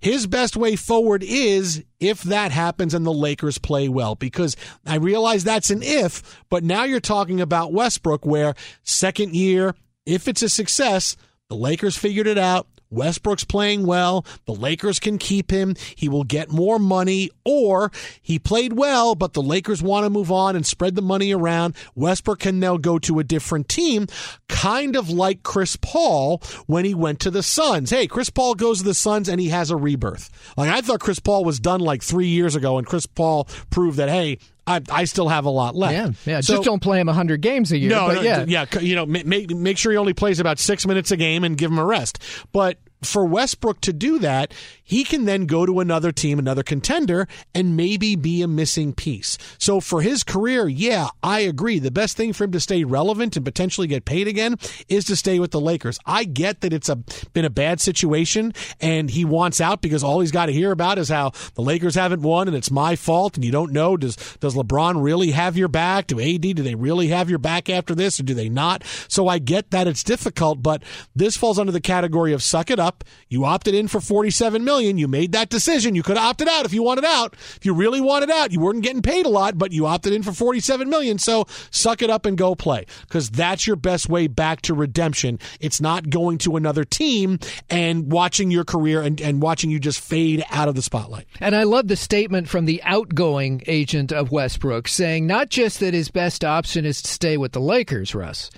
[0.00, 4.56] his best way forward is if that happens and the Lakers play well, because
[4.86, 8.54] I realize that's an if, but now you're talking about Westbrook, where
[8.84, 9.74] second year,
[10.04, 11.16] if it's a success,
[11.48, 12.68] the Lakers figured it out.
[12.90, 14.24] Westbrook's playing well.
[14.44, 15.74] The Lakers can keep him.
[15.94, 17.90] He will get more money, or
[18.22, 21.74] he played well, but the Lakers want to move on and spread the money around.
[21.94, 24.06] Westbrook can now go to a different team,
[24.48, 27.90] kind of like Chris Paul when he went to the Suns.
[27.90, 30.30] Hey, Chris Paul goes to the Suns and he has a rebirth.
[30.56, 33.98] Like I thought Chris Paul was done like three years ago, and Chris Paul proved
[33.98, 35.92] that, hey, I, I still have a lot left.
[36.26, 36.40] Yeah, yeah.
[36.40, 37.90] So, just don't play him 100 games a year.
[37.90, 38.44] No, no yeah.
[38.46, 38.66] yeah.
[38.80, 41.70] You know, make, make sure he only plays about six minutes a game and give
[41.70, 42.18] him a rest.
[42.52, 44.52] But for Westbrook to do that,
[44.86, 49.36] he can then go to another team, another contender, and maybe be a missing piece.
[49.58, 51.80] So for his career, yeah, I agree.
[51.80, 54.56] The best thing for him to stay relevant and potentially get paid again
[54.88, 55.98] is to stay with the Lakers.
[56.06, 56.96] I get that it's a
[57.32, 60.98] been a bad situation and he wants out because all he's got to hear about
[60.98, 64.16] is how the Lakers haven't won and it's my fault and you don't know does
[64.38, 66.06] does LeBron really have your back?
[66.06, 68.84] Do AD do they really have your back after this or do they not?
[69.08, 70.84] So I get that it's difficult, but
[71.16, 73.02] this falls under the category of suck it up.
[73.28, 74.98] You opted in for 47 million million.
[74.98, 75.94] You made that decision.
[75.94, 77.32] You could have opted out if you wanted out.
[77.32, 80.22] If you really wanted out, you weren't getting paid a lot, but you opted in
[80.22, 81.18] for 47 million.
[81.18, 85.38] So suck it up and go play because that's your best way back to redemption.
[85.60, 87.38] It's not going to another team
[87.70, 91.26] and watching your career and, and watching you just fade out of the spotlight.
[91.40, 95.94] And I love the statement from the outgoing agent of Westbrook saying not just that
[95.94, 98.50] his best option is to stay with the Lakers, Russ,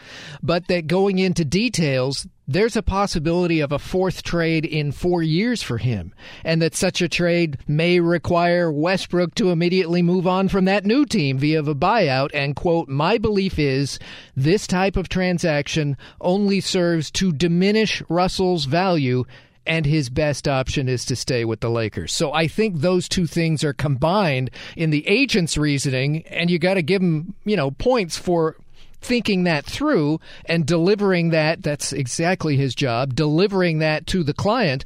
[0.43, 5.63] but that going into details, there's a possibility of a fourth trade in four years
[5.63, 10.65] for him, and that such a trade may require Westbrook to immediately move on from
[10.65, 12.31] that new team via a buyout.
[12.33, 13.99] And, quote, my belief is
[14.35, 19.25] this type of transaction only serves to diminish Russell's value
[19.67, 22.15] and his best option is to stay with the Lakers.
[22.15, 26.75] So I think those two things are combined in the agent's reasoning, and you got
[26.75, 28.57] to give him, you know, points for
[29.01, 31.63] thinking that through and delivering that.
[31.63, 34.85] That's exactly his job, delivering that to the client,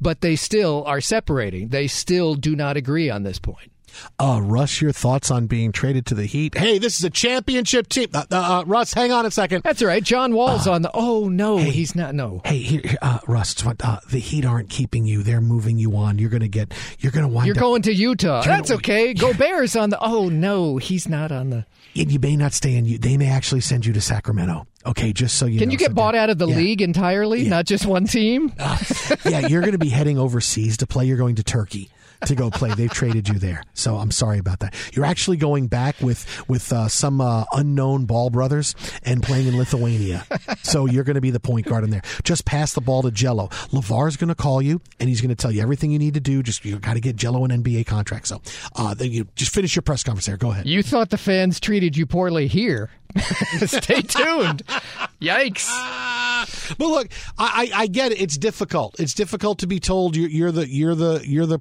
[0.00, 1.68] but they still are separating.
[1.68, 3.70] They still do not agree on this point.
[4.18, 6.56] Uh, Russ, your thoughts on being traded to the Heat?
[6.56, 8.08] Hey, this is a championship team.
[8.14, 9.62] Uh, uh, uh Russ, hang on a second.
[9.62, 10.02] That's all right.
[10.02, 10.90] John Wall's uh, on the.
[10.94, 12.14] Oh no, hey, he's not.
[12.14, 12.40] No.
[12.44, 15.22] Hey, here, uh, Russ, the Heat aren't keeping you.
[15.22, 16.18] They're moving you on.
[16.18, 16.72] You're going to get.
[16.98, 17.46] You're going to wind.
[17.46, 18.42] You're up, going to Utah.
[18.42, 19.14] That's gonna, okay.
[19.14, 19.98] Go Bears on the.
[20.00, 21.66] Oh no, he's not on the
[21.96, 22.98] and you may not stay in you.
[22.98, 24.66] They may actually send you to Sacramento.
[24.86, 25.72] Okay, just so you Can know.
[25.72, 26.56] you get so bought out of the yeah.
[26.56, 27.50] league entirely, yeah.
[27.50, 28.52] not just one team?
[28.64, 28.78] Uh,
[29.26, 31.04] yeah, you're going to be heading overseas to play.
[31.04, 31.90] You're going to Turkey
[32.26, 32.72] to go play.
[32.74, 34.74] They've traded you there, so I'm sorry about that.
[34.94, 39.56] You're actually going back with with uh, some uh, unknown ball brothers and playing in
[39.56, 40.26] Lithuania.
[40.62, 42.02] so you're going to be the point guard in there.
[42.22, 43.50] Just pass the ball to Gelo.
[43.70, 46.20] LaVar's going to call you and he's going to tell you everything you need to
[46.20, 46.42] do.
[46.42, 48.28] Just you got to get Gelo an NBA contract.
[48.28, 48.40] So
[48.76, 50.36] uh, then you just finish your press conference there.
[50.36, 50.66] Go ahead.
[50.66, 52.90] You thought the fans treated you poorly here.
[53.66, 54.62] Stay tuned.
[55.20, 55.68] Yikes.
[56.78, 57.08] But look,
[57.38, 58.20] I, I, get it.
[58.20, 58.98] It's difficult.
[58.98, 61.60] It's difficult to be told you're, you're the you're the you're the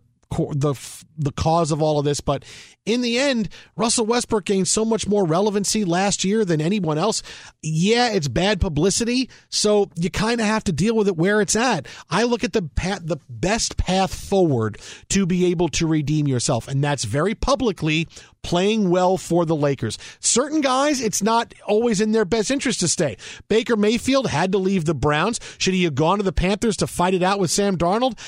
[0.54, 0.74] the
[1.18, 2.44] the cause of all of this, but
[2.86, 7.22] in the end, Russell Westbrook gained so much more relevancy last year than anyone else.
[7.62, 11.56] Yeah, it's bad publicity, so you kind of have to deal with it where it's
[11.56, 11.88] at.
[12.10, 14.80] I look at the path, the best path forward
[15.10, 18.08] to be able to redeem yourself, and that's very publicly
[18.44, 19.98] playing well for the Lakers.
[20.20, 23.18] Certain guys, it's not always in their best interest to stay.
[23.48, 25.40] Baker Mayfield had to leave the Browns.
[25.58, 28.20] Should he have gone to the Panthers to fight it out with Sam Darnold?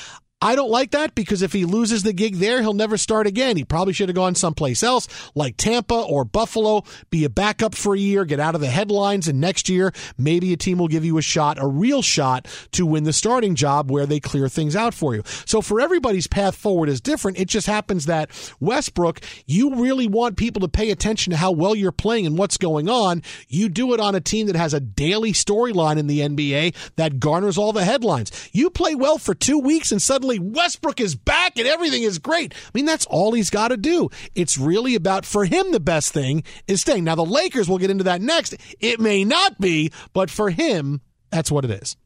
[0.42, 3.56] I don't like that because if he loses the gig there, he'll never start again.
[3.56, 7.94] He probably should have gone someplace else like Tampa or Buffalo, be a backup for
[7.94, 11.06] a year, get out of the headlines, and next year, maybe a team will give
[11.06, 14.76] you a shot, a real shot to win the starting job where they clear things
[14.76, 15.22] out for you.
[15.46, 17.38] So for everybody's path forward is different.
[17.38, 18.30] It just happens that
[18.60, 22.58] Westbrook, you really want people to pay attention to how well you're playing and what's
[22.58, 23.22] going on.
[23.48, 27.20] You do it on a team that has a daily storyline in the NBA that
[27.20, 28.50] garners all the headlines.
[28.52, 32.18] You play well for two weeks and suddenly suddenly Westbrook is back and everything is
[32.18, 32.54] great.
[32.54, 34.10] I mean, that's all he's got to do.
[34.34, 37.04] It's really about, for him, the best thing is staying.
[37.04, 38.56] Now, the Lakers, we'll get into that next.
[38.80, 41.96] It may not be, but for him, That's what it is.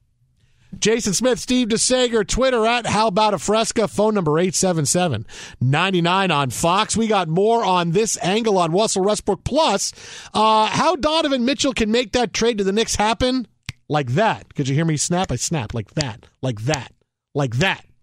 [0.78, 5.26] Jason Smith, Steve DeSaegher, Twitter at How About a Fresca, phone number 877
[5.60, 6.96] 99 on Fox.
[6.96, 9.42] We got more on this angle on Russell Westbrook.
[9.44, 9.92] Plus,
[10.32, 13.48] uh, how Donovan Mitchell can make that trade to the Knicks happen
[13.88, 14.54] like that.
[14.54, 15.32] Could you hear me snap?
[15.32, 16.92] I snap like that, like that,
[17.34, 17.84] like that.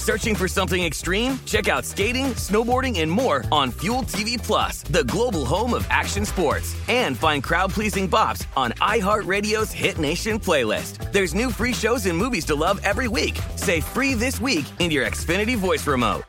[0.00, 1.38] Searching for something extreme?
[1.44, 6.24] Check out skating, snowboarding, and more on Fuel TV Plus, the global home of action
[6.24, 6.74] sports.
[6.88, 11.12] And find crowd-pleasing bops on iHeartRadio's Hit Nation playlist.
[11.12, 13.38] There's new free shows and movies to love every week.
[13.56, 16.22] Say free this week in your Xfinity voice remote.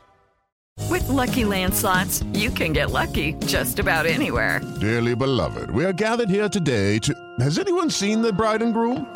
[0.90, 4.60] With Lucky Land slots, you can get lucky just about anywhere.
[4.80, 7.14] Dearly beloved, we are gathered here today to.
[7.40, 9.06] Has anyone seen the bride and groom?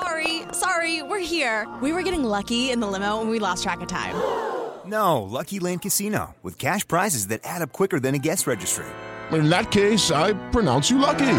[0.00, 1.68] Sorry, sorry, we're here.
[1.82, 4.16] We were getting lucky in the limo and we lost track of time.
[4.86, 8.86] No, Lucky Land Casino, with cash prizes that add up quicker than a guest registry.
[9.30, 11.36] In that case, I pronounce you lucky.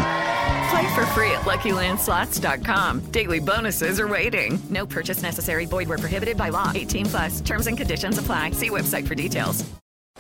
[0.69, 2.99] Play for free at LuckyLandSlots.com.
[3.11, 4.61] Daily bonuses are waiting.
[4.69, 5.65] No purchase necessary.
[5.65, 6.71] Void where prohibited by law.
[6.73, 7.41] 18 plus.
[7.41, 8.51] Terms and conditions apply.
[8.51, 9.65] See website for details.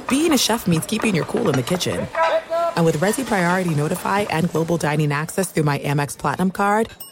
[0.09, 2.05] Being a chef means keeping your cool in the kitchen.
[2.75, 6.89] And with Resy Priority Notify and Global Dining Access through my Amex Platinum card,